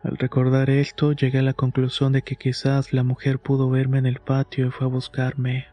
Al 0.03 0.17
recordar 0.17 0.71
esto, 0.71 1.13
llegué 1.13 1.41
a 1.41 1.43
la 1.43 1.53
conclusión 1.53 2.13
de 2.13 2.23
que 2.23 2.37
quizás 2.37 2.95
la 2.95 3.05
mujer 3.05 3.39
pudo 3.39 3.69
verme 3.69 3.99
en 3.99 4.07
el 4.07 4.21
patio 4.21 4.69
y 4.69 4.71
fue 4.71 4.87
a 4.87 4.91
buscarme. 4.91 5.67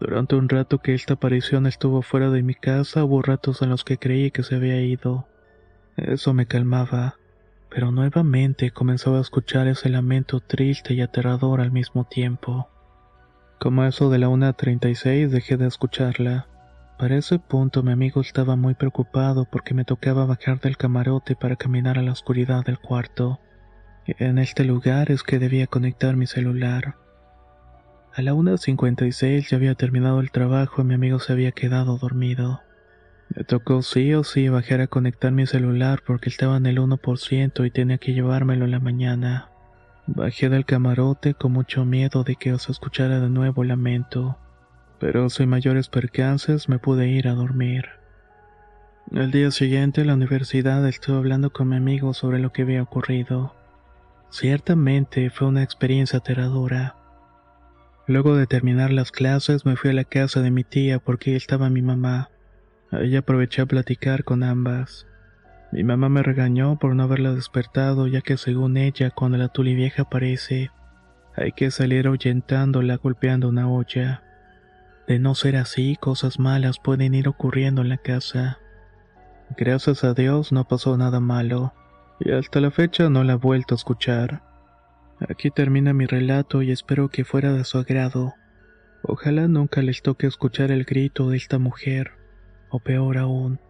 Durante 0.00 0.36
un 0.36 0.48
rato 0.48 0.78
que 0.78 0.94
esta 0.94 1.14
aparición 1.14 1.66
estuvo 1.66 2.02
fuera 2.02 2.30
de 2.30 2.42
mi 2.42 2.54
casa, 2.54 3.04
hubo 3.04 3.20
ratos 3.20 3.62
en 3.62 3.70
los 3.70 3.84
que 3.84 3.98
creí 3.98 4.30
que 4.30 4.44
se 4.44 4.54
había 4.54 4.80
ido. 4.80 5.26
Eso 5.96 6.34
me 6.34 6.46
calmaba, 6.46 7.16
pero 7.68 7.90
nuevamente 7.90 8.70
comenzaba 8.70 9.18
a 9.18 9.22
escuchar 9.22 9.66
ese 9.66 9.88
lamento 9.88 10.38
triste 10.40 10.94
y 10.94 11.00
aterrador 11.00 11.60
al 11.60 11.72
mismo 11.72 12.04
tiempo. 12.04 12.68
Como 13.58 13.84
eso 13.84 14.08
de 14.08 14.18
la 14.18 14.28
1.36 14.28 15.28
dejé 15.30 15.56
de 15.56 15.66
escucharla. 15.66 16.46
Para 16.96 17.16
ese 17.16 17.40
punto 17.40 17.82
mi 17.82 17.90
amigo 17.90 18.20
estaba 18.20 18.54
muy 18.54 18.74
preocupado 18.74 19.46
porque 19.50 19.74
me 19.74 19.84
tocaba 19.84 20.26
bajar 20.26 20.60
del 20.60 20.76
camarote 20.76 21.34
para 21.34 21.56
caminar 21.56 21.98
a 21.98 22.02
la 22.02 22.12
oscuridad 22.12 22.64
del 22.64 22.78
cuarto. 22.78 23.40
En 24.06 24.38
este 24.38 24.64
lugar 24.64 25.10
es 25.10 25.24
que 25.24 25.40
debía 25.40 25.66
conectar 25.66 26.14
mi 26.14 26.28
celular. 26.28 26.94
A 28.18 28.22
la 28.22 28.34
1.56 28.34 29.48
ya 29.48 29.56
había 29.56 29.76
terminado 29.76 30.18
el 30.18 30.32
trabajo 30.32 30.82
y 30.82 30.84
mi 30.84 30.94
amigo 30.94 31.20
se 31.20 31.32
había 31.32 31.52
quedado 31.52 31.98
dormido. 31.98 32.62
Me 33.28 33.44
tocó 33.44 33.80
sí 33.82 34.12
o 34.12 34.24
sí 34.24 34.48
bajar 34.48 34.80
a 34.80 34.88
conectar 34.88 35.30
mi 35.30 35.46
celular 35.46 36.02
porque 36.04 36.28
estaba 36.28 36.56
en 36.56 36.66
el 36.66 36.78
1% 36.78 37.64
y 37.64 37.70
tenía 37.70 37.98
que 37.98 38.14
llevármelo 38.14 38.64
en 38.64 38.72
la 38.72 38.80
mañana. 38.80 39.50
Bajé 40.08 40.48
del 40.48 40.64
camarote 40.64 41.34
con 41.34 41.52
mucho 41.52 41.84
miedo 41.84 42.24
de 42.24 42.34
que 42.34 42.52
os 42.52 42.68
escuchara 42.68 43.20
de 43.20 43.28
nuevo 43.28 43.62
el 43.62 43.68
lamento, 43.68 44.36
pero 44.98 45.30
sin 45.30 45.48
mayores 45.48 45.88
percances 45.88 46.68
me 46.68 46.80
pude 46.80 47.06
ir 47.06 47.28
a 47.28 47.34
dormir. 47.34 47.84
El 49.12 49.30
día 49.30 49.52
siguiente 49.52 50.00
en 50.00 50.08
la 50.08 50.14
universidad 50.14 50.84
estuve 50.88 51.18
hablando 51.18 51.52
con 51.52 51.68
mi 51.68 51.76
amigo 51.76 52.12
sobre 52.14 52.40
lo 52.40 52.50
que 52.50 52.62
había 52.62 52.82
ocurrido. 52.82 53.54
Ciertamente 54.30 55.30
fue 55.30 55.46
una 55.46 55.62
experiencia 55.62 56.18
aterradora. 56.18 56.97
Luego 58.08 58.34
de 58.34 58.48
terminar 58.48 58.90
las 58.90 59.12
clases 59.12 59.64
me 59.64 59.76
fui 59.76 59.90
a 59.90 59.94
la 59.94 60.04
casa 60.04 60.40
de 60.40 60.50
mi 60.50 60.64
tía 60.64 60.98
porque 60.98 61.36
estaba 61.36 61.70
mi 61.70 61.82
mamá. 61.82 62.30
Ahí 62.90 63.14
aproveché 63.14 63.62
a 63.62 63.66
platicar 63.66 64.24
con 64.24 64.42
ambas. 64.42 65.06
Mi 65.70 65.84
mamá 65.84 66.08
me 66.08 66.24
regañó 66.24 66.78
por 66.80 66.96
no 66.96 67.04
haberla 67.04 67.32
despertado 67.34 68.08
ya 68.08 68.22
que 68.22 68.36
según 68.36 68.76
ella 68.76 69.10
cuando 69.10 69.38
la 69.38 69.48
tuli 69.48 69.76
vieja 69.76 70.02
aparece 70.02 70.70
hay 71.40 71.52
que 71.52 71.70
salir 71.70 72.08
ahuyentándola 72.08 72.96
golpeando 72.96 73.48
una 73.48 73.70
olla. 73.70 74.22
De 75.06 75.18
no 75.18 75.34
ser 75.34 75.56
así, 75.56 75.96
cosas 75.96 76.38
malas 76.38 76.78
pueden 76.78 77.14
ir 77.14 77.28
ocurriendo 77.28 77.82
en 77.82 77.88
la 77.88 77.96
casa. 77.96 78.58
Gracias 79.56 80.02
a 80.02 80.14
Dios 80.14 80.50
no 80.52 80.66
pasó 80.66 80.96
nada 80.96 81.20
malo, 81.20 81.72
y 82.18 82.32
hasta 82.32 82.60
la 82.60 82.70
fecha 82.70 83.08
no 83.08 83.22
la 83.22 83.34
he 83.34 83.36
vuelto 83.36 83.74
a 83.74 83.76
escuchar. 83.76 84.42
Aquí 85.20 85.50
termina 85.50 85.92
mi 85.92 86.06
relato 86.06 86.62
y 86.62 86.70
espero 86.70 87.08
que 87.08 87.24
fuera 87.24 87.52
de 87.52 87.64
su 87.64 87.78
agrado. 87.78 88.34
Ojalá 89.02 89.48
nunca 89.48 89.82
les 89.82 90.02
toque 90.02 90.26
escuchar 90.26 90.70
el 90.70 90.84
grito 90.84 91.30
de 91.30 91.36
esta 91.36 91.58
mujer, 91.58 92.12
o 92.70 92.78
peor 92.78 93.18
aún, 93.18 93.60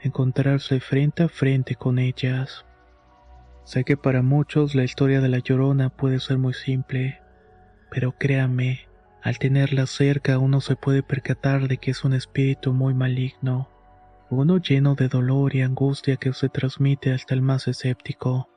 encontrarse 0.00 0.80
frente 0.80 1.22
a 1.22 1.28
frente 1.28 1.76
con 1.76 1.98
ellas. 1.98 2.66
Sé 3.64 3.84
que 3.84 3.96
para 3.96 4.22
muchos 4.22 4.74
la 4.74 4.84
historia 4.84 5.20
de 5.20 5.28
la 5.28 5.38
Llorona 5.38 5.88
puede 5.90 6.20
ser 6.20 6.38
muy 6.38 6.54
simple, 6.54 7.20
pero 7.90 8.12
créame, 8.12 8.88
al 9.22 9.38
tenerla 9.38 9.86
cerca 9.86 10.38
uno 10.38 10.60
se 10.60 10.76
puede 10.76 11.02
percatar 11.02 11.68
de 11.68 11.78
que 11.78 11.90
es 11.90 12.04
un 12.04 12.12
espíritu 12.12 12.72
muy 12.72 12.94
maligno, 12.94 13.68
uno 14.30 14.58
lleno 14.58 14.94
de 14.94 15.08
dolor 15.08 15.54
y 15.54 15.62
angustia 15.62 16.16
que 16.16 16.32
se 16.34 16.48
transmite 16.48 17.12
hasta 17.12 17.34
el 17.34 17.42
más 17.42 17.66
escéptico. 17.66 18.48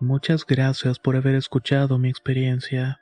Muchas 0.00 0.44
gracias 0.44 0.98
por 0.98 1.16
haber 1.16 1.36
escuchado 1.36 1.98
mi 1.98 2.10
experiencia. 2.10 3.00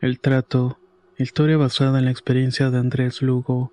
El 0.00 0.18
trato. 0.18 0.80
Historia 1.18 1.56
basada 1.56 2.00
en 2.00 2.06
la 2.06 2.10
experiencia 2.10 2.70
de 2.70 2.78
Andrés 2.78 3.22
Lugo. 3.22 3.72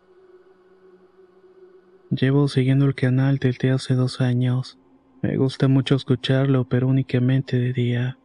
Llevo 2.11 2.47
siguiendo 2.47 2.85
el 2.85 2.93
canal 2.93 3.39
desde 3.39 3.71
hace 3.71 3.95
dos 3.95 4.21
años. 4.21 4.77
Me 5.23 5.35
gusta 5.37 5.67
mucho 5.67 5.95
escucharlo, 5.95 6.65
pero 6.69 6.87
únicamente 6.87 7.57
de 7.57 7.73
día. 7.73 8.19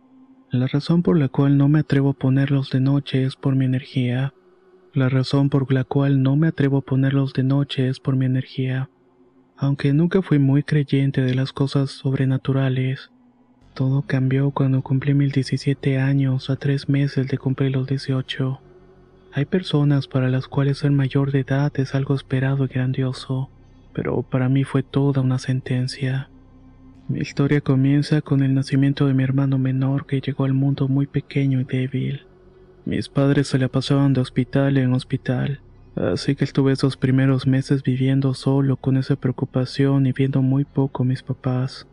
La 0.52 0.66
razón 0.66 1.04
por 1.04 1.16
la 1.16 1.28
cual 1.28 1.56
no 1.56 1.68
me 1.68 1.78
atrevo 1.78 2.10
a 2.10 2.12
ponerlos 2.12 2.70
de 2.70 2.80
noche 2.80 3.22
es 3.22 3.36
por 3.36 3.54
mi 3.54 3.66
energía. 3.66 4.34
La 4.92 5.08
razón 5.08 5.48
por 5.48 5.72
la 5.72 5.84
cual 5.84 6.24
no 6.24 6.34
me 6.34 6.48
atrevo 6.48 6.78
a 6.78 6.80
ponerlos 6.80 7.32
de 7.34 7.44
noche 7.44 7.88
es 7.88 8.00
por 8.00 8.16
mi 8.16 8.26
energía. 8.26 8.90
Aunque 9.56 9.92
nunca 9.92 10.22
fui 10.22 10.40
muy 10.40 10.64
creyente 10.64 11.20
de 11.20 11.36
las 11.36 11.52
cosas 11.52 11.92
sobrenaturales, 11.92 13.12
todo 13.74 14.02
cambió 14.02 14.50
cuando 14.50 14.82
cumplí 14.82 15.14
mis 15.14 15.32
17 15.32 15.98
años 15.98 16.50
a 16.50 16.56
tres 16.56 16.88
meses 16.88 17.28
de 17.28 17.38
cumplir 17.38 17.70
los 17.70 17.86
18. 17.86 18.60
Hay 19.32 19.44
personas 19.44 20.08
para 20.08 20.30
las 20.30 20.48
cuales 20.48 20.78
ser 20.78 20.90
mayor 20.90 21.30
de 21.30 21.40
edad 21.40 21.72
es 21.76 21.94
algo 21.94 22.16
esperado 22.16 22.64
y 22.64 22.68
grandioso, 22.68 23.50
pero 23.92 24.22
para 24.22 24.48
mí 24.48 24.64
fue 24.64 24.82
toda 24.82 25.22
una 25.22 25.38
sentencia. 25.38 26.28
Mi 27.10 27.18
historia 27.18 27.60
comienza 27.60 28.20
con 28.20 28.40
el 28.40 28.54
nacimiento 28.54 29.08
de 29.08 29.14
mi 29.14 29.24
hermano 29.24 29.58
menor 29.58 30.06
que 30.06 30.20
llegó 30.20 30.44
al 30.44 30.54
mundo 30.54 30.86
muy 30.86 31.08
pequeño 31.08 31.60
y 31.60 31.64
débil. 31.64 32.20
Mis 32.84 33.08
padres 33.08 33.48
se 33.48 33.58
la 33.58 33.66
pasaban 33.66 34.12
de 34.12 34.20
hospital 34.20 34.78
en 34.78 34.94
hospital, 34.94 35.60
así 35.96 36.36
que 36.36 36.44
estuve 36.44 36.70
esos 36.70 36.96
primeros 36.96 37.48
meses 37.48 37.82
viviendo 37.82 38.32
solo 38.32 38.76
con 38.76 38.96
esa 38.96 39.16
preocupación 39.16 40.06
y 40.06 40.12
viendo 40.12 40.40
muy 40.40 40.64
poco 40.64 41.02
a 41.02 41.06
mis 41.06 41.24
papás. 41.24 41.88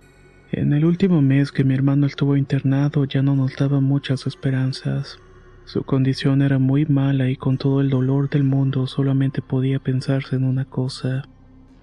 En 0.52 0.72
el 0.72 0.86
último 0.86 1.20
mes 1.24 1.52
que 1.52 1.64
mi 1.64 1.74
hermano 1.74 2.06
estuvo 2.06 2.38
internado 2.38 3.04
ya 3.06 3.24
no 3.24 3.36
nos 3.36 3.56
daba 3.56 3.80
muchas 3.80 4.28
esperanzas. 4.28 5.18
Su 5.66 5.82
condición 5.82 6.44
era 6.44 6.60
muy 6.60 6.86
mala 6.86 7.28
y 7.28 7.38
con 7.38 7.58
todo 7.58 7.82
el 7.82 7.90
dolor 7.90 8.30
del 8.30 8.44
mundo 8.44 8.86
solamente 8.86 9.42
podía 9.42 9.80
pensarse 9.80 10.36
en 10.36 10.44
una 10.44 10.66
cosa, 10.66 11.28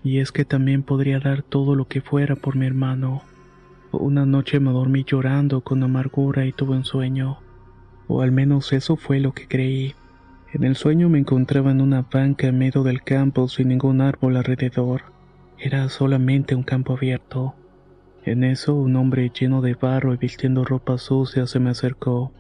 y 0.04 0.18
es 0.18 0.30
que 0.30 0.44
también 0.44 0.82
podría 0.82 1.18
dar 1.18 1.42
todo 1.42 1.74
lo 1.74 1.88
que 1.88 2.02
fuera 2.02 2.36
por 2.36 2.54
mi 2.54 2.66
hermano. 2.66 3.22
Una 3.90 4.26
noche 4.26 4.60
me 4.60 4.70
dormí 4.70 5.02
llorando 5.02 5.62
con 5.62 5.82
amargura 5.82 6.44
y 6.44 6.52
tuve 6.52 6.76
un 6.76 6.84
sueño, 6.84 7.38
o 8.06 8.20
al 8.20 8.30
menos 8.30 8.72
eso 8.74 8.96
fue 8.96 9.18
lo 9.18 9.32
que 9.32 9.48
creí. 9.48 9.94
En 10.52 10.62
el 10.62 10.76
sueño 10.76 11.08
me 11.08 11.18
encontraba 11.18 11.70
en 11.70 11.80
una 11.80 12.02
banca 12.02 12.46
en 12.46 12.58
medio 12.58 12.82
del 12.82 13.02
campo 13.02 13.48
sin 13.48 13.68
ningún 13.68 14.02
árbol 14.02 14.36
alrededor. 14.36 15.02
Era 15.58 15.88
solamente 15.88 16.54
un 16.54 16.62
campo 16.62 16.92
abierto. 16.92 17.54
En 18.24 18.44
eso 18.44 18.74
un 18.74 18.96
hombre 18.96 19.30
lleno 19.30 19.62
de 19.62 19.74
barro 19.74 20.12
y 20.12 20.18
vistiendo 20.18 20.64
ropa 20.64 20.98
sucia 20.98 21.46
se 21.46 21.60
me 21.60 21.70
acercó. 21.70 22.32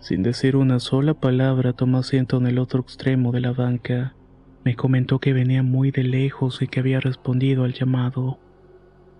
Sin 0.00 0.22
decir 0.22 0.56
una 0.56 0.80
sola 0.80 1.14
palabra 1.14 1.72
tomó 1.74 1.98
asiento 1.98 2.38
en 2.38 2.46
el 2.46 2.58
otro 2.58 2.80
extremo 2.80 3.32
de 3.32 3.40
la 3.40 3.52
banca. 3.52 4.14
Me 4.64 4.76
comentó 4.76 5.18
que 5.18 5.32
venía 5.32 5.62
muy 5.62 5.90
de 5.90 6.04
lejos 6.04 6.62
y 6.62 6.68
que 6.68 6.80
había 6.80 7.00
respondido 7.00 7.64
al 7.64 7.72
llamado. 7.72 8.38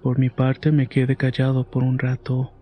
Por 0.03 0.19
mi 0.19 0.31
parte 0.31 0.71
me 0.71 0.87
quedé 0.87 1.17
callado 1.17 1.69
por 1.69 1.83
un 1.83 1.99
rato. 1.99 2.53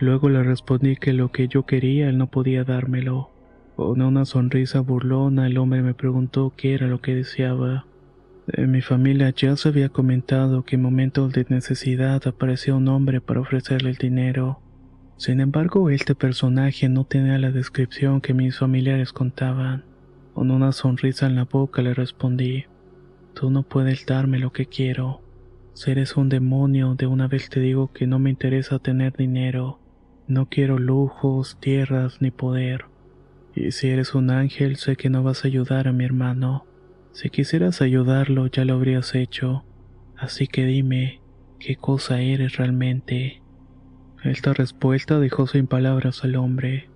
Luego 0.00 0.28
le 0.28 0.42
respondí 0.42 0.96
que 0.96 1.12
lo 1.12 1.30
que 1.30 1.48
yo 1.48 1.64
quería 1.64 2.08
él 2.08 2.18
no 2.18 2.28
podía 2.28 2.64
dármelo. 2.64 3.30
Con 3.76 4.02
una 4.02 4.24
sonrisa 4.24 4.80
burlona 4.80 5.46
el 5.46 5.58
hombre 5.58 5.82
me 5.82 5.94
preguntó 5.94 6.52
qué 6.56 6.74
era 6.74 6.88
lo 6.88 7.00
que 7.00 7.14
deseaba. 7.14 7.86
En 8.48 8.70
mi 8.70 8.80
familia 8.80 9.30
ya 9.30 9.56
se 9.56 9.68
había 9.68 9.88
comentado 9.88 10.64
que 10.64 10.76
en 10.76 10.82
momentos 10.82 11.32
de 11.32 11.46
necesidad 11.48 12.26
aparecía 12.26 12.74
un 12.74 12.88
hombre 12.88 13.20
para 13.20 13.40
ofrecerle 13.40 13.90
el 13.90 13.96
dinero. 13.96 14.60
Sin 15.16 15.40
embargo, 15.40 15.90
este 15.90 16.14
personaje 16.14 16.88
no 16.88 17.04
tenía 17.04 17.38
la 17.38 17.50
descripción 17.50 18.20
que 18.20 18.34
mis 18.34 18.58
familiares 18.58 19.12
contaban. 19.12 19.87
Con 20.38 20.52
una 20.52 20.70
sonrisa 20.70 21.26
en 21.26 21.34
la 21.34 21.46
boca 21.46 21.82
le 21.82 21.94
respondí, 21.94 22.66
Tú 23.34 23.50
no 23.50 23.64
puedes 23.64 24.06
darme 24.06 24.38
lo 24.38 24.52
que 24.52 24.66
quiero. 24.66 25.20
Si 25.74 25.90
eres 25.90 26.16
un 26.16 26.28
demonio, 26.28 26.94
de 26.94 27.08
una 27.08 27.26
vez 27.26 27.50
te 27.50 27.58
digo 27.58 27.92
que 27.92 28.06
no 28.06 28.20
me 28.20 28.30
interesa 28.30 28.78
tener 28.78 29.16
dinero. 29.16 29.80
No 30.28 30.46
quiero 30.46 30.78
lujos, 30.78 31.56
tierras 31.58 32.22
ni 32.22 32.30
poder. 32.30 32.84
Y 33.52 33.72
si 33.72 33.88
eres 33.88 34.14
un 34.14 34.30
ángel, 34.30 34.76
sé 34.76 34.94
que 34.94 35.10
no 35.10 35.24
vas 35.24 35.44
a 35.44 35.48
ayudar 35.48 35.88
a 35.88 35.92
mi 35.92 36.04
hermano. 36.04 36.66
Si 37.10 37.30
quisieras 37.30 37.82
ayudarlo 37.82 38.46
ya 38.46 38.64
lo 38.64 38.74
habrías 38.74 39.16
hecho, 39.16 39.64
así 40.16 40.46
que 40.46 40.64
dime, 40.64 41.20
¿qué 41.58 41.74
cosa 41.74 42.20
eres 42.20 42.58
realmente? 42.58 43.42
Esta 44.22 44.54
respuesta 44.54 45.18
dejó 45.18 45.48
sin 45.48 45.66
palabras 45.66 46.22
al 46.22 46.36
hombre. 46.36 46.88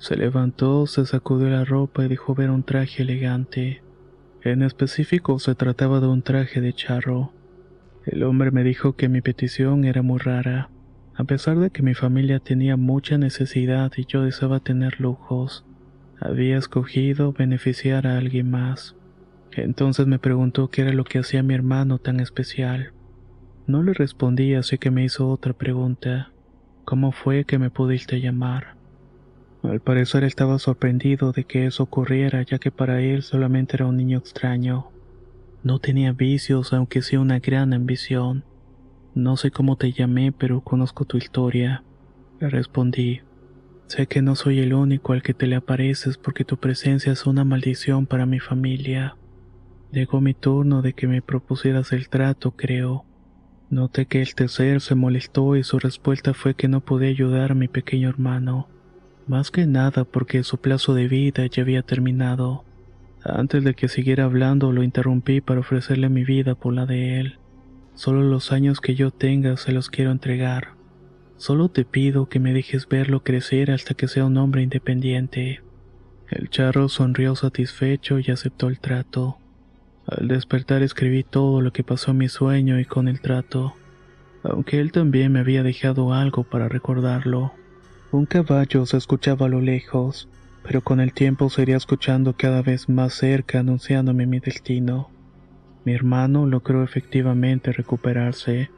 Se 0.00 0.16
levantó, 0.16 0.86
se 0.86 1.04
sacudió 1.04 1.50
la 1.50 1.66
ropa 1.66 2.06
y 2.06 2.08
dejó 2.08 2.34
ver 2.34 2.50
un 2.50 2.62
traje 2.62 3.02
elegante. 3.02 3.82
En 4.42 4.62
específico 4.62 5.38
se 5.38 5.54
trataba 5.54 6.00
de 6.00 6.06
un 6.06 6.22
traje 6.22 6.62
de 6.62 6.72
charro. 6.72 7.34
El 8.06 8.22
hombre 8.22 8.50
me 8.50 8.64
dijo 8.64 8.94
que 8.94 9.10
mi 9.10 9.20
petición 9.20 9.84
era 9.84 10.00
muy 10.00 10.18
rara, 10.18 10.70
a 11.14 11.24
pesar 11.24 11.58
de 11.58 11.68
que 11.68 11.82
mi 11.82 11.92
familia 11.92 12.40
tenía 12.40 12.78
mucha 12.78 13.18
necesidad 13.18 13.92
y 13.94 14.06
yo 14.06 14.22
deseaba 14.22 14.60
tener 14.60 15.02
lujos. 15.02 15.66
Había 16.18 16.56
escogido 16.56 17.34
beneficiar 17.34 18.06
a 18.06 18.16
alguien 18.16 18.50
más. 18.50 18.96
Entonces 19.52 20.06
me 20.06 20.18
preguntó 20.18 20.68
qué 20.68 20.80
era 20.80 20.94
lo 20.94 21.04
que 21.04 21.18
hacía 21.18 21.42
mi 21.42 21.52
hermano 21.52 21.98
tan 21.98 22.20
especial. 22.20 22.94
No 23.66 23.82
le 23.82 23.92
respondí, 23.92 24.54
así 24.54 24.78
que 24.78 24.90
me 24.90 25.04
hizo 25.04 25.28
otra 25.28 25.52
pregunta. 25.52 26.32
¿Cómo 26.86 27.12
fue 27.12 27.44
que 27.44 27.58
me 27.58 27.68
pudiste 27.68 28.18
llamar? 28.18 28.79
Al 29.62 29.80
parecer 29.80 30.24
estaba 30.24 30.58
sorprendido 30.58 31.32
de 31.32 31.44
que 31.44 31.66
eso 31.66 31.82
ocurriera, 31.82 32.42
ya 32.42 32.58
que 32.58 32.70
para 32.70 33.02
él 33.02 33.22
solamente 33.22 33.76
era 33.76 33.86
un 33.86 33.96
niño 33.98 34.18
extraño. 34.18 34.90
No 35.62 35.78
tenía 35.78 36.12
vicios, 36.12 36.72
aunque 36.72 37.02
sí 37.02 37.16
una 37.16 37.38
gran 37.40 37.74
ambición. 37.74 38.44
No 39.14 39.36
sé 39.36 39.50
cómo 39.50 39.76
te 39.76 39.92
llamé, 39.92 40.32
pero 40.32 40.62
conozco 40.62 41.04
tu 41.04 41.18
historia. 41.18 41.84
Le 42.38 42.48
respondí. 42.48 43.20
Sé 43.86 44.06
que 44.06 44.22
no 44.22 44.34
soy 44.34 44.60
el 44.60 44.72
único 44.72 45.12
al 45.12 45.22
que 45.22 45.34
te 45.34 45.46
le 45.46 45.56
apareces 45.56 46.16
porque 46.16 46.44
tu 46.44 46.56
presencia 46.56 47.12
es 47.12 47.26
una 47.26 47.44
maldición 47.44 48.06
para 48.06 48.24
mi 48.24 48.38
familia. 48.38 49.16
Llegó 49.92 50.20
mi 50.20 50.32
turno 50.32 50.80
de 50.80 50.94
que 50.94 51.06
me 51.06 51.20
propusieras 51.20 51.92
el 51.92 52.08
trato, 52.08 52.52
creo. 52.52 53.04
Noté 53.68 54.06
que 54.06 54.22
el 54.22 54.34
tercer 54.34 54.80
se 54.80 54.94
molestó 54.94 55.56
y 55.56 55.64
su 55.64 55.78
respuesta 55.78 56.32
fue 56.32 56.54
que 56.54 56.68
no 56.68 56.80
podía 56.80 57.08
ayudar 57.08 57.52
a 57.52 57.56
mi 57.56 57.68
pequeño 57.68 58.08
hermano. 58.08 58.68
Más 59.30 59.52
que 59.52 59.64
nada 59.64 60.02
porque 60.02 60.42
su 60.42 60.58
plazo 60.58 60.92
de 60.92 61.06
vida 61.06 61.46
ya 61.46 61.62
había 61.62 61.82
terminado. 61.82 62.64
Antes 63.22 63.62
de 63.62 63.74
que 63.74 63.86
siguiera 63.86 64.24
hablando 64.24 64.72
lo 64.72 64.82
interrumpí 64.82 65.40
para 65.40 65.60
ofrecerle 65.60 66.08
mi 66.08 66.24
vida 66.24 66.56
por 66.56 66.74
la 66.74 66.84
de 66.84 67.20
él. 67.20 67.38
Solo 67.94 68.24
los 68.24 68.50
años 68.50 68.80
que 68.80 68.96
yo 68.96 69.12
tenga 69.12 69.56
se 69.56 69.70
los 69.70 69.88
quiero 69.88 70.10
entregar. 70.10 70.70
Solo 71.36 71.68
te 71.68 71.84
pido 71.84 72.28
que 72.28 72.40
me 72.40 72.52
dejes 72.52 72.88
verlo 72.88 73.22
crecer 73.22 73.70
hasta 73.70 73.94
que 73.94 74.08
sea 74.08 74.24
un 74.24 74.36
hombre 74.36 74.64
independiente. 74.64 75.60
El 76.28 76.50
charro 76.50 76.88
sonrió 76.88 77.36
satisfecho 77.36 78.18
y 78.18 78.32
aceptó 78.32 78.66
el 78.66 78.80
trato. 78.80 79.38
Al 80.08 80.26
despertar 80.26 80.82
escribí 80.82 81.22
todo 81.22 81.60
lo 81.60 81.72
que 81.72 81.84
pasó 81.84 82.10
en 82.10 82.18
mi 82.18 82.28
sueño 82.28 82.80
y 82.80 82.84
con 82.84 83.06
el 83.06 83.20
trato, 83.20 83.74
aunque 84.42 84.80
él 84.80 84.90
también 84.90 85.30
me 85.30 85.38
había 85.38 85.62
dejado 85.62 86.14
algo 86.14 86.42
para 86.42 86.68
recordarlo. 86.68 87.52
Un 88.12 88.26
caballo 88.26 88.86
se 88.86 88.96
escuchaba 88.96 89.46
a 89.46 89.48
lo 89.48 89.60
lejos, 89.60 90.28
pero 90.64 90.80
con 90.80 90.98
el 90.98 91.12
tiempo 91.12 91.48
se 91.48 91.62
iría 91.62 91.76
escuchando 91.76 92.34
cada 92.36 92.60
vez 92.60 92.88
más 92.88 93.14
cerca 93.14 93.60
anunciándome 93.60 94.26
mi 94.26 94.40
destino. 94.40 95.10
Mi 95.84 95.92
hermano 95.92 96.44
logró 96.44 96.82
efectivamente 96.82 97.72
recuperarse. 97.72 98.68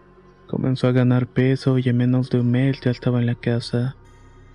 Comenzó 0.47 0.88
a 0.88 0.92
ganar 0.92 1.27
peso 1.27 1.79
y 1.79 1.88
en 1.88 1.97
menos 1.97 2.29
de 2.29 2.40
un 2.40 2.51
mes 2.51 2.79
ya 2.83 2.90
estaba 2.90 3.21
en 3.21 3.27
la 3.27 3.35
casa. 3.35 3.97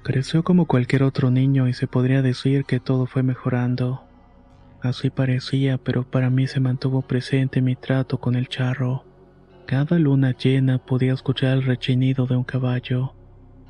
Creció 0.03 0.43
como 0.43 0.67
cualquier 0.67 1.01
otro 1.01 1.31
niño 1.31 1.67
y 1.67 1.73
se 1.73 1.87
podría 1.87 2.21
decir 2.21 2.63
que 2.65 2.79
todo 2.79 3.07
fue 3.07 3.23
mejorando. 3.23 4.03
Así 4.83 5.09
parecía, 5.09 5.79
pero 5.79 6.03
para 6.03 6.29
mí 6.29 6.45
se 6.45 6.59
mantuvo 6.59 7.01
presente 7.01 7.63
mi 7.63 7.75
trato 7.75 8.19
con 8.19 8.35
el 8.35 8.47
charro. 8.47 9.05
Cada 9.65 9.97
luna 9.97 10.37
llena 10.37 10.77
podía 10.77 11.13
escuchar 11.13 11.57
el 11.57 11.63
rechinido 11.63 12.27
de 12.27 12.37
un 12.37 12.43
caballo, 12.43 13.16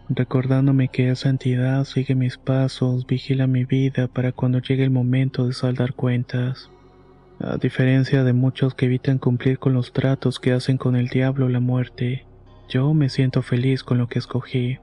recordándome 0.10 0.88
que 0.88 1.10
esa 1.10 1.30
entidad 1.30 1.84
sigue 1.84 2.16
mis 2.16 2.38
pasos, 2.38 3.06
vigila 3.06 3.48
mi 3.48 3.66
vida 3.66 4.08
para 4.08 4.32
cuando 4.32 4.60
llegue 4.60 4.84
el 4.84 4.92
momento 4.92 5.48
de 5.48 5.54
saldar 5.54 5.94
cuentas. 5.94 6.70
A 7.40 7.58
diferencia 7.58 8.24
de 8.24 8.34
muchos 8.34 8.74
que 8.74 8.86
evitan 8.86 9.20
cumplir 9.20 9.60
con 9.60 9.74
los 9.74 9.94
tratos 9.94 10.40
que 10.40 10.54
hacen 10.54 10.78
con 10.78 10.96
el 10.96 11.08
diablo 11.08 11.50
la 11.50 11.60
muerte, 11.60 12.26
yo 12.68 12.94
me 12.94 13.10
siento 13.10 13.42
feliz 13.42 13.84
con 13.84 13.98
lo 13.98 14.08
que 14.08 14.20
escogí. 14.20 14.80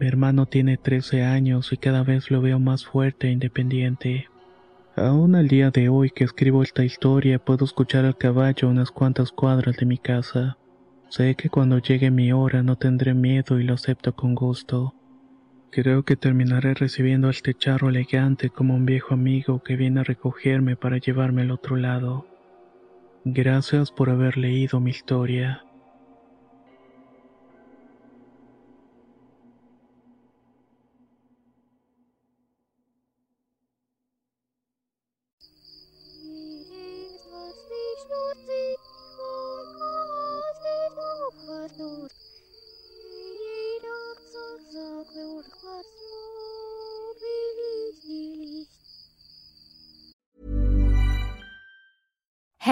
Mi 0.00 0.06
hermano 0.06 0.46
tiene 0.46 0.76
13 0.76 1.24
años 1.24 1.72
y 1.72 1.76
cada 1.76 2.02
vez 2.02 2.30
lo 2.30 2.40
veo 2.40 2.58
más 2.58 2.84
fuerte 2.84 3.28
e 3.28 3.32
independiente. 3.32 4.28
Aún 4.96 5.34
al 5.36 5.46
día 5.46 5.70
de 5.70 5.88
hoy 5.88 6.10
que 6.10 6.24
escribo 6.24 6.62
esta 6.62 6.84
historia 6.84 7.38
puedo 7.38 7.64
escuchar 7.64 8.04
al 8.04 8.16
caballo 8.16 8.68
unas 8.68 8.90
cuantas 8.90 9.30
cuadras 9.30 9.76
de 9.76 9.86
mi 9.86 9.98
casa. 9.98 10.58
Sé 11.08 11.34
que 11.36 11.48
cuando 11.48 11.78
llegue 11.78 12.10
mi 12.10 12.32
hora 12.32 12.62
no 12.62 12.76
tendré 12.76 13.14
miedo 13.14 13.58
y 13.58 13.64
lo 13.64 13.74
acepto 13.74 14.14
con 14.14 14.34
gusto. 14.34 14.94
Creo 15.70 16.02
que 16.02 16.16
terminaré 16.16 16.74
recibiendo 16.74 17.28
a 17.28 17.30
este 17.30 17.56
elegante 17.88 18.50
como 18.50 18.74
un 18.74 18.84
viejo 18.84 19.14
amigo 19.14 19.62
que 19.62 19.76
viene 19.76 20.00
a 20.00 20.04
recogerme 20.04 20.76
para 20.76 20.98
llevarme 20.98 21.42
al 21.42 21.50
otro 21.50 21.76
lado. 21.76 22.26
Gracias 23.24 23.90
por 23.90 24.10
haber 24.10 24.36
leído 24.36 24.80
mi 24.80 24.90
historia. 24.90 25.64